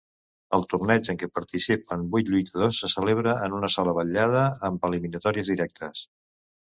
[0.57, 5.53] El torneig, en què participen vuit lluitadors, se celebra en una sola vetllada amb eliminatòries
[5.55, 6.03] directes.